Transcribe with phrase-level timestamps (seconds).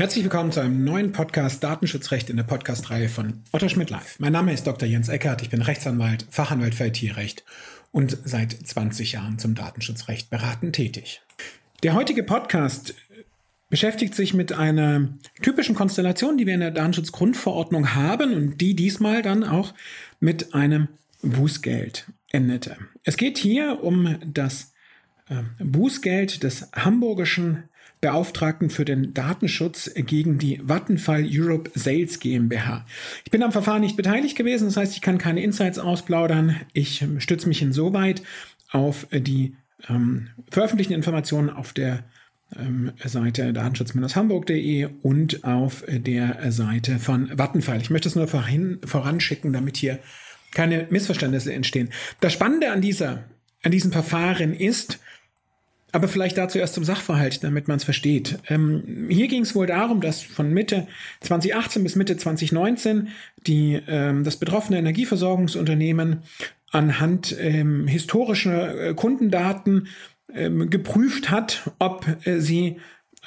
[0.00, 4.18] Herzlich willkommen zu einem neuen Podcast Datenschutzrecht in der Podcast-Reihe von Otto Schmidt Live.
[4.18, 4.88] Mein Name ist Dr.
[4.88, 7.44] Jens Eckert, ich bin Rechtsanwalt, Fachanwalt für IT-Recht
[7.92, 11.20] und seit 20 Jahren zum Datenschutzrecht beratend tätig.
[11.82, 12.94] Der heutige Podcast
[13.68, 15.06] beschäftigt sich mit einer
[15.42, 19.74] typischen Konstellation, die wir in der Datenschutzgrundverordnung haben und die diesmal dann auch
[20.18, 20.88] mit einem
[21.20, 22.78] Bußgeld endete.
[23.04, 24.72] Es geht hier um das
[25.28, 27.64] äh, Bußgeld des hamburgischen
[28.00, 32.86] Beauftragten für den Datenschutz gegen die Vattenfall Europe Sales GmbH.
[33.24, 36.56] Ich bin am Verfahren nicht beteiligt gewesen, das heißt, ich kann keine Insights ausplaudern.
[36.72, 38.22] Ich stütze mich insoweit
[38.70, 39.56] auf die
[39.88, 42.04] ähm, veröffentlichten Informationen auf der
[42.56, 47.80] ähm, Seite datenschutz-hamburg.de und auf der Seite von Vattenfall.
[47.80, 49.98] Ich möchte es nur vorhin, voranschicken, damit hier
[50.52, 51.90] keine Missverständnisse entstehen.
[52.20, 53.24] Das Spannende an dieser,
[53.62, 54.98] an diesem Verfahren ist,
[55.92, 58.38] aber vielleicht dazu erst zum Sachverhalt, damit man es versteht.
[58.48, 60.86] Ähm, hier ging es wohl darum, dass von Mitte
[61.20, 63.08] 2018 bis Mitte 2019
[63.46, 66.22] die, ähm, das betroffene Energieversorgungsunternehmen
[66.70, 69.88] anhand ähm, historischer äh, Kundendaten
[70.34, 72.76] ähm, geprüft hat, ob äh, sie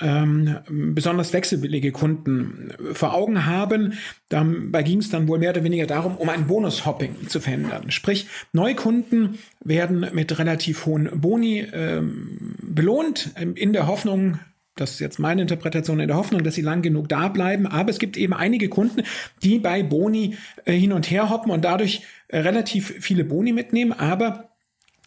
[0.02, 3.94] ähm, besonders wechselwillige Kunden vor Augen haben.
[4.30, 7.92] Dabei ging es dann wohl mehr oder weniger darum, um ein Bonus-Hopping zu verhindern.
[7.92, 14.40] Sprich, Neukunden werden mit relativ hohen Boni ähm, belohnt, ähm, in der Hoffnung,
[14.76, 17.68] das ist jetzt meine Interpretation in der Hoffnung, dass sie lang genug da bleiben.
[17.68, 19.04] Aber es gibt eben einige Kunden,
[19.44, 23.94] die bei Boni äh, hin und her hoppen und dadurch äh, relativ viele Boni mitnehmen,
[23.94, 24.50] aber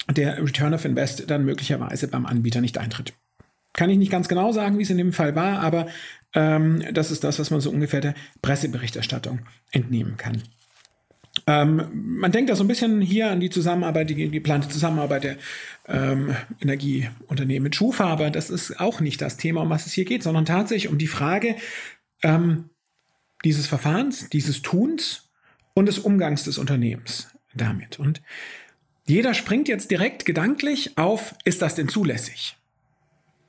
[0.09, 3.13] der Return of Invest dann möglicherweise beim Anbieter nicht eintritt.
[3.77, 5.87] Kann ich nicht ganz genau sagen, wie es in dem Fall war, aber
[6.35, 10.43] ähm, das ist das, was man so ungefähr der Presseberichterstattung entnehmen kann.
[11.47, 15.37] Ähm, man denkt da so ein bisschen hier an die Zusammenarbeit, die geplante Zusammenarbeit der
[15.87, 20.07] ähm, Energieunternehmen mit Schufa, aber das ist auch nicht das Thema, um was es hier
[20.07, 21.57] geht, sondern tatsächlich um die Frage
[22.23, 22.71] ähm,
[23.45, 25.29] dieses Verfahrens, dieses Tuns
[25.75, 27.99] und des Umgangs des Unternehmens damit.
[27.99, 28.23] Und
[29.07, 32.57] jeder springt jetzt direkt gedanklich auf, ist das denn zulässig?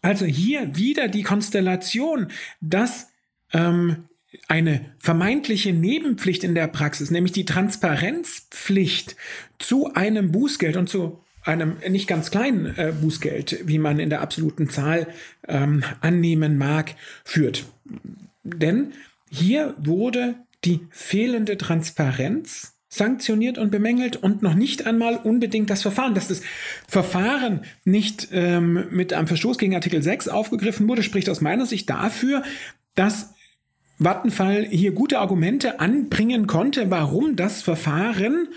[0.03, 2.29] Also hier wieder die Konstellation,
[2.61, 3.09] dass
[3.53, 4.05] ähm,
[4.49, 9.17] eine vermeintliche Nebenpflicht in der Praxis, nämlich die Transparenzpflicht
[9.59, 14.21] zu einem Bußgeld und zu einem nicht ganz kleinen äh, Bußgeld, wie man in der
[14.21, 15.09] absoluten Zahl
[15.49, 17.65] ähm, annehmen mag, führt.
[18.43, 18.93] Denn
[19.31, 26.15] hier wurde die fehlende Transparenz sanktioniert und bemängelt und noch nicht einmal unbedingt das Verfahren.
[26.15, 26.43] Dass das
[26.89, 31.89] Verfahren nicht ähm, mit einem Verstoß gegen Artikel 6 aufgegriffen wurde, spricht aus meiner Sicht
[31.89, 32.43] dafür,
[32.97, 33.33] dass
[34.01, 38.49] Vattenfall hier gute Argumente anbringen konnte, warum das Verfahren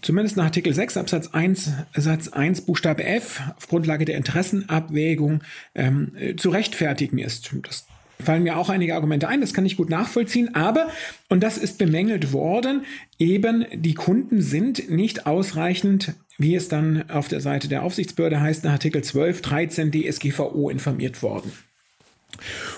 [0.00, 5.42] zumindest nach Artikel 6 Absatz 1 Satz 1 Buchstabe F auf Grundlage der Interessenabwägung
[5.74, 7.50] ähm, zu rechtfertigen ist.
[7.62, 7.86] Das
[8.18, 10.88] fallen mir auch einige Argumente ein, das kann ich gut nachvollziehen, aber,
[11.28, 12.84] und das ist bemängelt worden,
[13.18, 18.64] eben die Kunden sind nicht ausreichend, wie es dann auf der Seite der Aufsichtsbehörde heißt,
[18.64, 21.52] nach Artikel 12, 13 DSGVO informiert worden.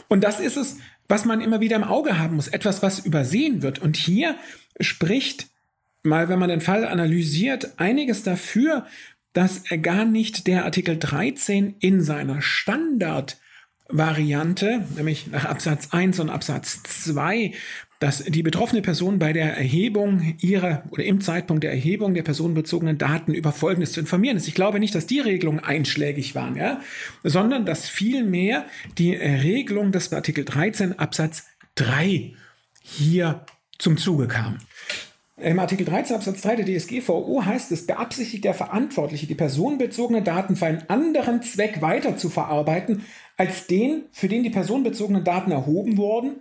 [0.08, 0.78] Und das ist es,
[1.08, 3.80] was man immer wieder im Auge haben muss, etwas, was übersehen wird.
[3.80, 4.36] Und hier
[4.80, 5.48] spricht
[6.02, 8.86] mal, wenn man den Fall analysiert, einiges dafür,
[9.32, 13.38] dass er gar nicht der Artikel 13 in seiner Standard
[13.88, 17.52] Variante, nämlich nach Absatz 1 und Absatz 2,
[18.00, 22.98] dass die betroffene Person bei der Erhebung ihrer oder im Zeitpunkt der Erhebung der personenbezogenen
[22.98, 24.48] Daten über Folgendes zu informieren ist.
[24.48, 26.80] Ich glaube nicht, dass die Regelungen einschlägig waren, ja,
[27.22, 28.66] sondern dass vielmehr
[28.98, 31.44] die Regelung des Artikel 13 Absatz
[31.76, 32.34] 3
[32.82, 33.46] hier
[33.78, 34.58] zum Zuge kam.
[35.36, 40.54] Im Artikel 13 Absatz 3 der DSGVO heißt es, beabsichtigt der Verantwortliche, die personenbezogene Daten
[40.54, 43.04] für einen anderen Zweck weiter zu verarbeiten,
[43.36, 46.36] als den, für den die personenbezogenen Daten erhoben wurden,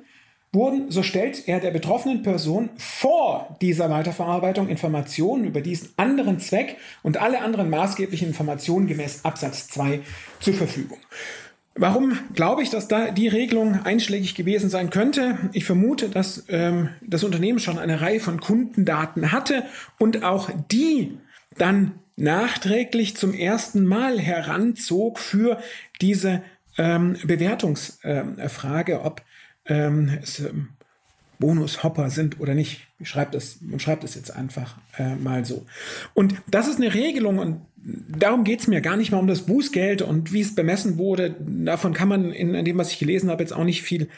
[0.53, 6.77] wurden, so stellt er der betroffenen Person vor dieser Weiterverarbeitung Informationen über diesen anderen Zweck
[7.01, 10.01] und alle anderen maßgeblichen Informationen gemäß Absatz 2
[10.39, 10.99] zur Verfügung.
[11.75, 15.39] Warum glaube ich, dass da die Regelung einschlägig gewesen sein könnte?
[15.53, 19.63] Ich vermute, dass ähm, das Unternehmen schon eine Reihe von Kundendaten hatte
[19.97, 21.17] und auch die
[21.57, 25.59] dann nachträglich zum ersten Mal heranzog für
[25.99, 26.43] diese
[26.77, 29.23] ähm, Bewertungsfrage, ähm, ob
[29.65, 30.69] ähm, es ähm,
[31.39, 32.87] Bonushopper sind oder nicht.
[32.99, 35.65] Ich schreibe das, man schreibt es jetzt einfach äh, mal so.
[36.13, 39.45] Und das ist eine Regelung und darum geht es mir gar nicht mal um das
[39.45, 41.35] Bußgeld und wie es bemessen wurde.
[41.39, 44.09] Davon kann man in, in dem, was ich gelesen habe, jetzt auch nicht viel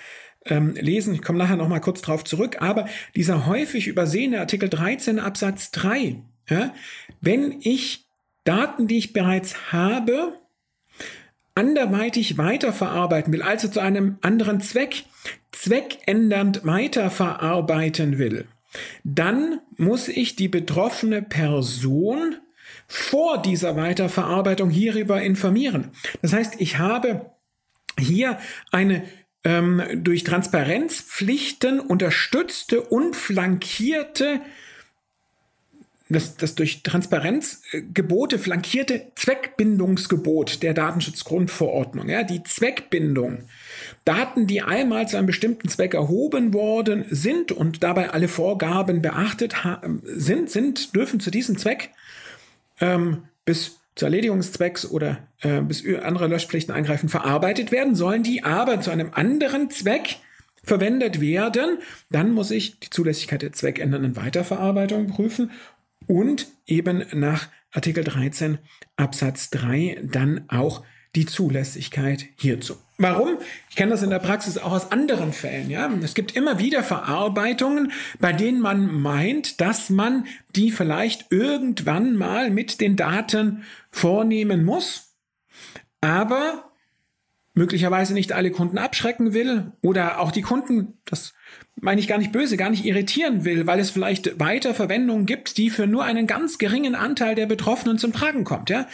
[0.45, 1.15] ähm, lesen.
[1.15, 2.57] Ich komme nachher noch mal kurz drauf zurück.
[2.62, 6.18] Aber dieser häufig übersehene Artikel 13 Absatz 3,
[6.50, 6.74] ja,
[7.21, 8.06] wenn ich
[8.44, 10.33] Daten, die ich bereits habe,
[11.56, 15.06] anderweitig weiterverarbeiten will, also zu einem anderen Zweck,
[15.56, 18.48] zweckändernd weiterverarbeiten will,
[19.04, 22.36] dann muss ich die betroffene Person
[22.88, 25.92] vor dieser Weiterverarbeitung hierüber informieren.
[26.22, 27.31] Das heißt, ich habe
[27.98, 28.38] hier
[28.72, 29.04] eine
[29.44, 34.42] ähm, durch Transparenzpflichten unterstützte und flankierte
[36.10, 43.46] das, das durch Transparenzgebote flankierte Zweckbindungsgebot der Datenschutzgrundverordnung, ja, die Zweckbindung.
[44.06, 49.56] Daten, die einmal zu einem bestimmten Zweck erhoben worden sind und dabei alle Vorgaben beachtet
[50.04, 51.90] sind, sind, dürfen zu diesem Zweck
[52.80, 58.80] ähm, bis zu Erledigungszwecks oder äh, bis andere Löschpflichten eingreifen verarbeitet werden, sollen die aber
[58.81, 60.18] zu einem anderen Zweck
[60.66, 61.78] verwendet werden,
[62.10, 65.52] dann muss ich die Zulässigkeit der zweckändernden Weiterverarbeitung prüfen
[66.07, 68.57] und eben nach Artikel 13
[68.96, 70.84] Absatz 3 dann auch
[71.16, 72.75] die Zulässigkeit hierzu.
[72.98, 73.38] Warum?
[73.69, 75.69] Ich kenne das in der Praxis auch aus anderen Fällen.
[75.69, 80.25] Ja, es gibt immer wieder Verarbeitungen, bei denen man meint, dass man
[80.56, 85.13] die vielleicht irgendwann mal mit den Daten vornehmen muss,
[86.00, 86.72] aber
[87.54, 91.34] möglicherweise nicht alle Kunden abschrecken will oder auch die Kunden, das
[91.75, 95.69] meine ich gar nicht böse, gar nicht irritieren will, weil es vielleicht Weiterverwendungen gibt, die
[95.69, 98.88] für nur einen ganz geringen Anteil der Betroffenen zum Tragen kommt, ja.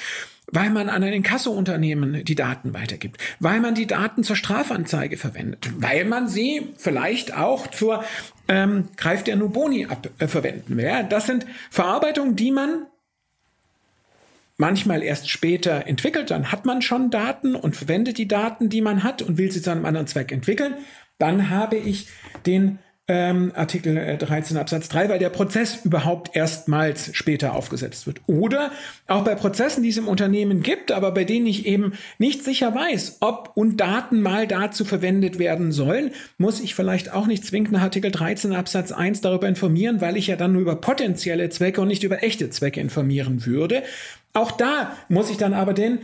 [0.54, 5.72] Weil man an ein Inkassounternehmen die Daten weitergibt, weil man die Daten zur Strafanzeige verwendet,
[5.78, 8.04] weil man sie vielleicht auch zur
[8.50, 10.84] ähm, Greift der Nuboni ab äh, verwenden will.
[10.84, 11.04] Ja?
[11.04, 12.86] Das sind Verarbeitungen, die man
[14.58, 19.04] manchmal erst später entwickelt, dann hat man schon Daten und verwendet die Daten, die man
[19.04, 20.75] hat und will sie zu einem anderen Zweck entwickeln
[21.21, 22.07] dann habe ich
[22.45, 28.21] den ähm, Artikel 13 äh, Absatz 3, weil der Prozess überhaupt erstmals später aufgesetzt wird.
[28.27, 28.71] Oder
[29.07, 32.73] auch bei Prozessen, die es im Unternehmen gibt, aber bei denen ich eben nicht sicher
[32.73, 37.74] weiß, ob und Daten mal dazu verwendet werden sollen, muss ich vielleicht auch nicht zwingend
[37.74, 41.81] nach Artikel 13 Absatz 1 darüber informieren, weil ich ja dann nur über potenzielle Zwecke
[41.81, 43.83] und nicht über echte Zwecke informieren würde.
[44.31, 46.00] Auch da muss ich dann aber den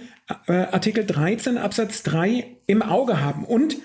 [0.48, 3.46] äh, Artikel 13 Absatz 3 im Auge haben.
[3.46, 3.78] Und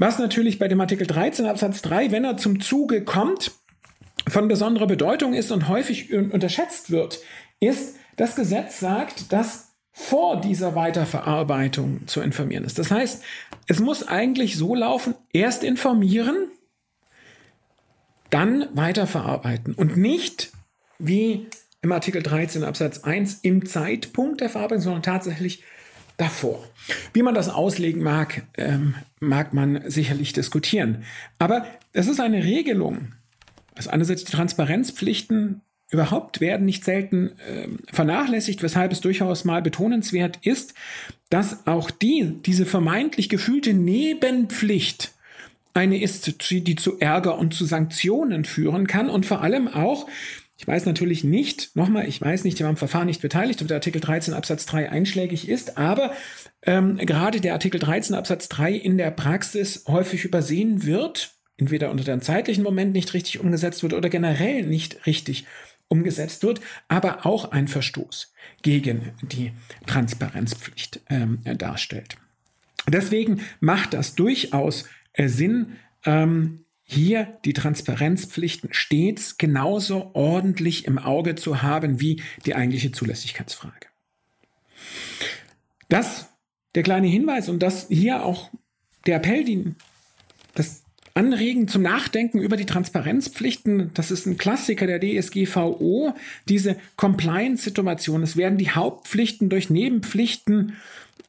[0.00, 3.52] was natürlich bei dem Artikel 13 Absatz 3, wenn er zum Zuge kommt,
[4.26, 7.20] von besonderer Bedeutung ist und häufig unterschätzt wird,
[7.60, 12.78] ist, das Gesetz sagt, dass vor dieser Weiterverarbeitung zu informieren ist.
[12.78, 13.22] Das heißt,
[13.66, 16.48] es muss eigentlich so laufen, erst informieren,
[18.30, 20.50] dann weiterverarbeiten und nicht
[20.98, 21.46] wie
[21.82, 25.62] im Artikel 13 Absatz 1 im Zeitpunkt der Verarbeitung, sondern tatsächlich
[26.20, 26.62] davor.
[27.12, 31.04] Wie man das auslegen mag, ähm, mag man sicherlich diskutieren.
[31.38, 33.12] Aber es ist eine Regelung.
[33.74, 40.38] Also einerseits die Transparenzpflichten überhaupt werden nicht selten äh, vernachlässigt, weshalb es durchaus mal betonenswert
[40.42, 40.74] ist,
[41.30, 45.12] dass auch die, diese vermeintlich gefühlte Nebenpflicht
[45.72, 50.06] eine ist, die zu Ärger und zu Sanktionen führen kann und vor allem auch
[50.60, 53.68] ich weiß natürlich nicht, nochmal, ich weiß nicht, ich war am Verfahren nicht beteiligt, ob
[53.68, 56.12] der Artikel 13 Absatz 3 einschlägig ist, aber
[56.60, 62.04] ähm, gerade der Artikel 13 Absatz 3 in der Praxis häufig übersehen wird, entweder unter
[62.04, 65.46] dem zeitlichen Moment nicht richtig umgesetzt wird oder generell nicht richtig
[65.88, 69.52] umgesetzt wird, aber auch ein Verstoß gegen die
[69.86, 72.18] Transparenzpflicht ähm, darstellt.
[72.86, 81.36] Deswegen macht das durchaus äh, Sinn, ähm, hier die Transparenzpflichten stets genauso ordentlich im Auge
[81.36, 83.86] zu haben wie die eigentliche Zulässigkeitsfrage.
[85.88, 86.28] Das
[86.74, 88.50] der kleine Hinweis und das hier auch
[89.06, 89.74] der Appell, die,
[90.54, 90.82] das
[91.14, 96.14] Anregen zum Nachdenken über die Transparenzpflichten, das ist ein Klassiker der DSGVO,
[96.48, 98.22] diese Compliance-Situation.
[98.22, 100.76] Es werden die Hauptpflichten durch Nebenpflichten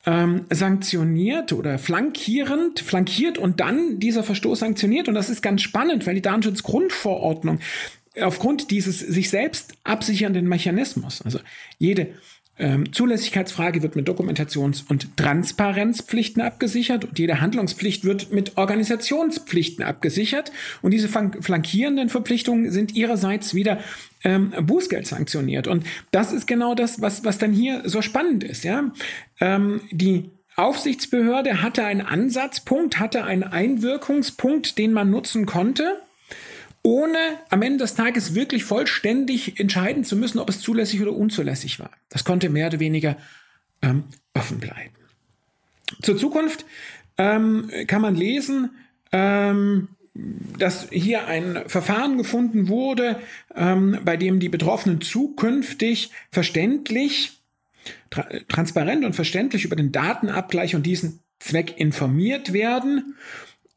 [0.05, 5.07] ähm, sanktioniert oder flankierend, flankiert und dann dieser Verstoß sanktioniert.
[5.07, 7.59] Und das ist ganz spannend, weil die Datenschutzgrundverordnung
[8.19, 11.39] aufgrund dieses sich selbst absichernden Mechanismus, also
[11.77, 12.15] jede
[12.61, 20.51] ähm, Zulässigkeitsfrage wird mit Dokumentations- und Transparenzpflichten abgesichert und jede Handlungspflicht wird mit Organisationspflichten abgesichert.
[20.83, 23.79] Und diese flankierenden Verpflichtungen sind ihrerseits wieder
[24.23, 25.67] ähm, Bußgeld sanktioniert.
[25.67, 28.63] Und das ist genau das, was, was dann hier so spannend ist.
[28.63, 28.91] Ja?
[29.39, 35.97] Ähm, die Aufsichtsbehörde hatte einen Ansatzpunkt, hatte einen Einwirkungspunkt, den man nutzen konnte
[36.83, 37.17] ohne
[37.49, 41.91] am Ende des Tages wirklich vollständig entscheiden zu müssen, ob es zulässig oder unzulässig war.
[42.09, 43.17] Das konnte mehr oder weniger
[43.81, 44.95] ähm, offen bleiben.
[46.01, 46.65] Zur Zukunft
[47.17, 48.71] ähm, kann man lesen,
[49.11, 53.19] ähm, dass hier ein Verfahren gefunden wurde,
[53.55, 57.41] ähm, bei dem die Betroffenen zukünftig verständlich,
[58.09, 63.15] tra transparent und verständlich über den Datenabgleich und diesen Zweck informiert werden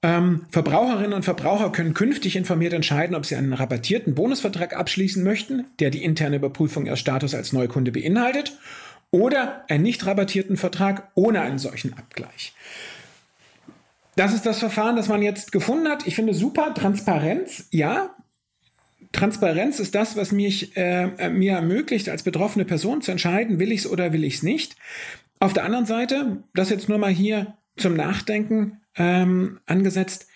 [0.05, 5.65] ähm, Verbraucherinnen und Verbraucher können künftig informiert entscheiden, ob sie einen rabattierten Bonusvertrag abschließen möchten,
[5.81, 8.53] der die interne Überprüfung ihres Status als Neukunde beinhaltet,
[9.11, 12.53] oder einen nicht rabattierten Vertrag ohne einen solchen Abgleich.
[14.15, 16.07] Das ist das Verfahren, das man jetzt gefunden hat.
[16.07, 16.75] Ich finde super.
[16.75, 18.11] Transparenz, ja.
[19.13, 23.81] Transparenz ist das, was mich, äh, mir ermöglicht, als betroffene Person zu entscheiden, will ich
[23.81, 24.77] es oder will ich es nicht.
[25.41, 30.29] Auf der anderen Seite, das jetzt nur mal hier zum Nachdenken, ähm, angesetzt.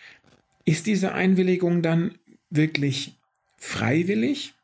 [0.64, 2.14] Ist diese Einwilligung dann
[2.50, 3.18] wirklich
[3.56, 4.54] freiwillig?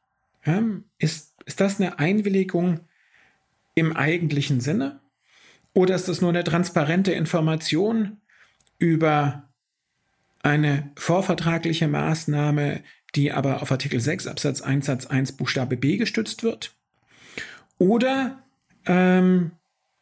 [0.44, 0.62] Ja,
[0.98, 2.80] ist, ist das eine Einwilligung
[3.74, 5.00] im eigentlichen Sinne?
[5.72, 8.18] Oder ist das nur eine transparente Information
[8.78, 9.48] über
[10.42, 12.82] eine vorvertragliche Maßnahme,
[13.14, 16.74] die aber auf Artikel 6 Absatz 1 Satz 1 Buchstabe B gestützt wird?
[17.78, 18.44] Oder
[18.86, 19.52] ähm,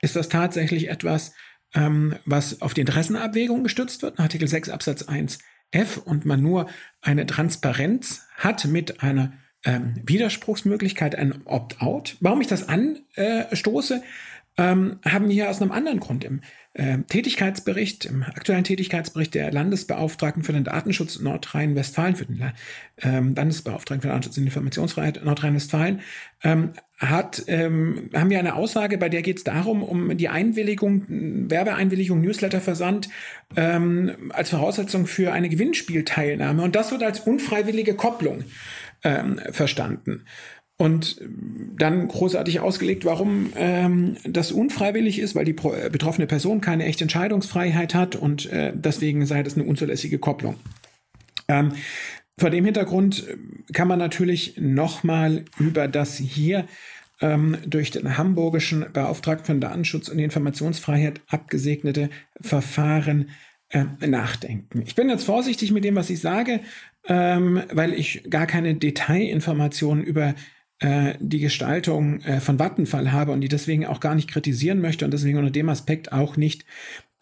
[0.00, 1.32] ist das tatsächlich etwas,
[1.74, 5.38] ähm, was auf die Interessenabwägung gestützt wird, Artikel 6 Absatz 1
[5.70, 6.68] F, und man nur
[7.00, 9.32] eine Transparenz hat mit einer
[9.64, 12.16] ähm, Widerspruchsmöglichkeit, ein Opt-out.
[12.20, 14.02] Warum ich das anstoße,
[14.58, 16.24] ähm, haben wir hier aus einem anderen Grund.
[16.24, 16.40] Im
[16.74, 22.52] äh, Tätigkeitsbericht, im aktuellen Tätigkeitsbericht der Landesbeauftragten für den Datenschutz Nordrhein-Westfalen, für den
[23.02, 26.00] ähm, Landesbeauftragten für Datenschutz und Informationsfreiheit Nordrhein-Westfalen,
[26.42, 31.04] ähm, hat, ähm, haben wir eine Aussage, bei der geht es darum, um die Einwilligung,
[31.08, 33.08] Werbeeinwilligung, Newsletterversand
[33.56, 36.62] ähm, als Voraussetzung für eine Gewinnspielteilnahme.
[36.62, 38.44] Und das wird als unfreiwillige Kopplung
[39.02, 40.24] ähm, verstanden
[40.82, 41.20] und
[41.78, 47.04] dann großartig ausgelegt, warum ähm, das unfreiwillig ist, weil die äh, betroffene Person keine echte
[47.04, 50.56] Entscheidungsfreiheit hat und äh, deswegen sei das eine unzulässige Kopplung.
[51.46, 51.74] Ähm,
[52.36, 56.64] vor dem Hintergrund äh, kann man natürlich nochmal über das hier
[57.20, 62.10] ähm, durch den hamburgischen Beauftragten von Datenschutz und Informationsfreiheit abgesegnete
[62.40, 63.30] Verfahren
[63.68, 64.82] äh, nachdenken.
[64.84, 66.58] Ich bin jetzt vorsichtig mit dem, was ich sage,
[67.06, 70.34] ähm, weil ich gar keine Detailinformationen über
[70.82, 75.04] äh, die Gestaltung äh, von Vattenfall habe und die deswegen auch gar nicht kritisieren möchte
[75.04, 76.64] und deswegen unter dem Aspekt auch nicht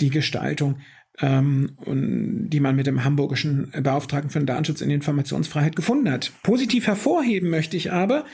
[0.01, 0.79] die Gestaltung,
[1.21, 6.33] ähm, und, die man mit dem hamburgischen Beauftragten für den Datenschutz und Informationsfreiheit gefunden hat.
[6.43, 8.25] Positiv hervorheben möchte ich aber,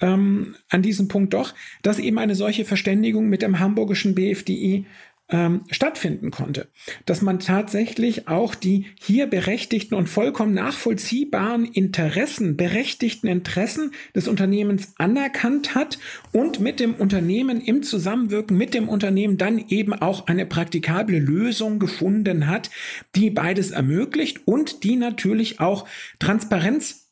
[0.00, 4.84] ähm, an diesem Punkt doch, dass eben eine solche Verständigung mit dem hamburgischen BFDI
[5.28, 6.68] ähm, stattfinden konnte.
[7.04, 14.94] Dass man tatsächlich auch die hier berechtigten und vollkommen nachvollziehbaren Interessen, berechtigten Interessen des Unternehmens
[14.98, 15.98] anerkannt hat
[16.32, 21.78] und mit dem Unternehmen im Zusammenwirken mit dem Unternehmen dann eben auch eine praktikable Lösung
[21.78, 22.70] gefunden hat,
[23.14, 27.10] die beides ermöglicht und die natürlich auch Transparenz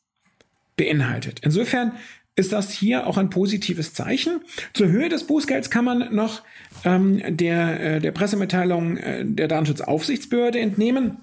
[0.77, 1.39] beinhaltet.
[1.43, 1.93] Insofern
[2.35, 4.41] ist das hier auch ein positives Zeichen.
[4.73, 6.43] Zur Höhe des Bußgelds kann man noch
[6.83, 11.17] ähm, der, äh, der Pressemitteilung äh, der Datenschutzaufsichtsbehörde entnehmen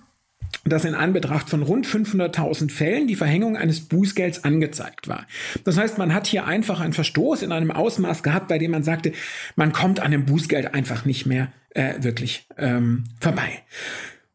[0.65, 5.27] dass in Anbetracht von rund 500.000 Fällen die Verhängung eines Bußgelds angezeigt war.
[5.65, 8.83] Das heißt, man hat hier einfach einen Verstoß in einem Ausmaß gehabt, bei dem man
[8.83, 9.13] sagte,
[9.57, 13.63] man kommt an dem Bußgeld einfach nicht mehr äh, wirklich ähm, vorbei.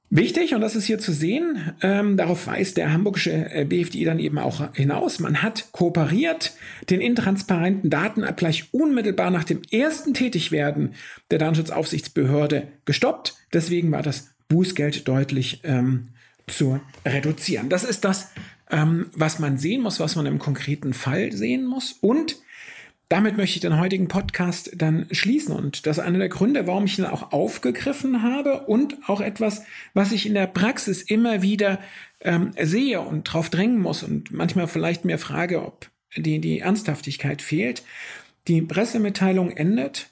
[0.10, 4.20] Wichtig, und das ist hier zu sehen, ähm, darauf weist der hamburgische äh, BFDI dann
[4.20, 6.54] eben auch hinaus, man hat kooperiert,
[6.90, 10.94] den intransparenten Datenabgleich unmittelbar nach dem ersten Tätigwerden
[11.30, 13.36] der Datenschutzaufsichtsbehörde gestoppt.
[13.52, 16.10] Deswegen war das Bußgeld deutlich ähm,
[16.48, 17.68] zu reduzieren.
[17.68, 18.32] Das ist das,
[18.72, 21.98] ähm, was man sehen muss, was man im konkreten Fall sehen muss.
[22.00, 22.38] Und
[23.10, 25.56] damit möchte ich den heutigen Podcast dann schließen.
[25.56, 29.64] Und das ist einer der Gründe, warum ich ihn auch aufgegriffen habe und auch etwas,
[29.94, 31.80] was ich in der Praxis immer wieder
[32.22, 37.42] ähm, sehe und drauf drängen muss und manchmal vielleicht mir frage, ob die, die Ernsthaftigkeit
[37.42, 37.84] fehlt.
[38.48, 40.10] Die Pressemitteilung endet.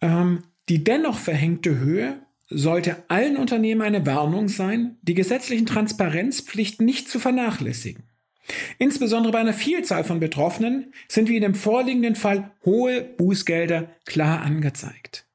[0.00, 7.08] Ähm, die dennoch verhängte Höhe sollte allen Unternehmen eine Warnung sein, die gesetzlichen Transparenzpflichten nicht
[7.08, 8.02] zu vernachlässigen.
[8.78, 14.42] Insbesondere bei einer Vielzahl von Betroffenen sind wie in dem vorliegenden Fall hohe Bußgelder klar
[14.42, 15.26] angezeigt.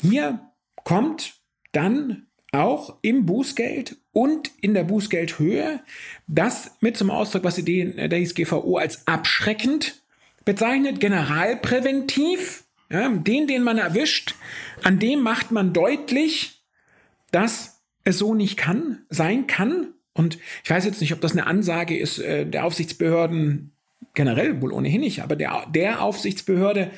[0.00, 0.40] Hier
[0.84, 1.40] kommt
[1.72, 5.80] dann auch im Bußgeld und in der Bußgeldhöhe
[6.26, 10.02] das mit zum Ausdruck, was die DSGVO als abschreckend
[10.44, 12.64] bezeichnet, generalpräventiv.
[12.90, 14.34] Ja, den, den man erwischt,
[14.82, 16.62] an dem macht man deutlich,
[17.30, 21.46] dass es so nicht kann, sein kann und ich weiß jetzt nicht, ob das eine
[21.46, 23.72] Ansage ist äh, der Aufsichtsbehörden
[24.14, 26.90] generell, wohl ohnehin nicht, aber der, der Aufsichtsbehörde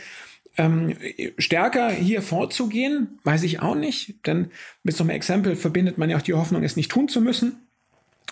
[0.56, 0.96] ähm,
[1.38, 4.26] stärker hier vorzugehen, weiß ich auch nicht.
[4.26, 4.50] Denn
[4.82, 7.56] mit so einem Exempel verbindet man ja auch die Hoffnung, es nicht tun zu müssen.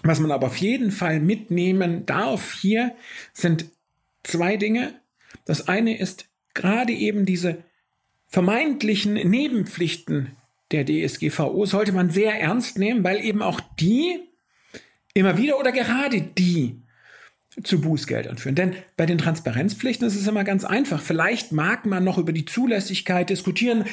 [0.02, 2.94] Was man aber auf jeden Fall mitnehmen darf hier
[3.32, 3.66] sind
[4.24, 4.94] zwei Dinge.
[5.44, 7.58] Das eine ist gerade eben diese
[8.26, 10.36] vermeintlichen Nebenpflichten
[10.72, 14.20] der DSGVO sollte man sehr ernst nehmen, weil eben auch die
[15.14, 16.82] immer wieder oder gerade die
[17.62, 18.54] zu Bußgeldern führen.
[18.54, 21.02] Denn bei den Transparenzpflichten ist es immer ganz einfach.
[21.02, 23.84] Vielleicht mag man noch über die Zulässigkeit diskutieren.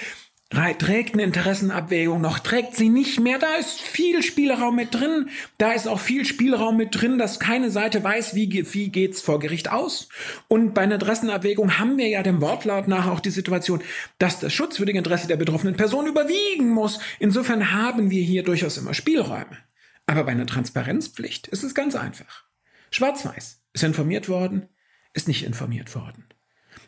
[0.51, 3.37] Trägt eine Interessenabwägung noch, trägt sie nicht mehr.
[3.37, 5.29] Da ist viel Spielraum mit drin.
[5.59, 9.39] Da ist auch viel Spielraum mit drin, dass keine Seite weiß, wie, wie geht's vor
[9.39, 10.09] Gericht aus.
[10.47, 13.83] Und bei einer Interessenabwägung haben wir ja dem Wortlaut nach auch die Situation,
[14.17, 16.99] dass das schutzwürdige Interesse der betroffenen Person überwiegen muss.
[17.19, 19.68] Insofern haben wir hier durchaus immer Spielräume.
[20.09, 22.45] Aber bei einer Transparenzpflicht ist es ganz einfach.
[22.89, 23.61] Schwarz-Weiß.
[23.73, 24.67] Ist informiert worden,
[25.13, 26.25] ist nicht informiert worden.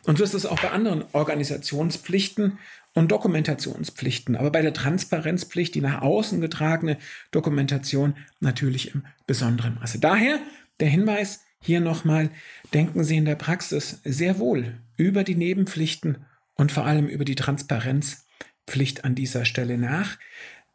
[0.06, 2.58] Und so ist es auch bei anderen Organisationspflichten
[2.94, 4.34] und Dokumentationspflichten.
[4.34, 6.98] Aber bei der Transparenzpflicht, die nach außen getragene
[7.30, 10.00] Dokumentation natürlich im besonderen Maße.
[10.00, 10.40] Daher
[10.80, 12.28] der Hinweis hier nochmal,
[12.74, 17.36] denken Sie in der Praxis sehr wohl über die Nebenpflichten und vor allem über die
[17.36, 20.18] Transparenzpflicht an dieser Stelle nach.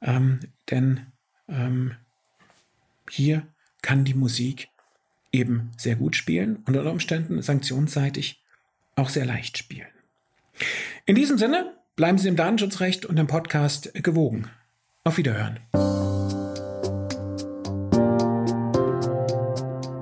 [0.02, 1.08] Ähm, denn
[1.50, 1.98] ähm,
[3.10, 3.48] hier
[3.82, 4.70] kann die Musik
[5.32, 8.42] eben sehr gut spielen und unter Umständen sanktionsseitig
[8.96, 9.88] auch sehr leicht spielen.
[11.06, 14.50] In diesem Sinne bleiben Sie dem Datenschutzrecht und dem Podcast gewogen.
[15.04, 15.60] Auf Wiederhören.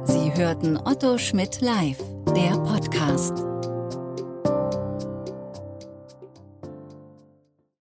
[0.06, 2.00] Sie hörten Otto Schmidt live,
[2.36, 3.55] der Podcast.